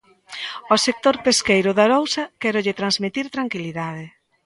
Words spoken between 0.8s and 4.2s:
sector pesqueiro de Arousa quérolle transmitir tranquilidade.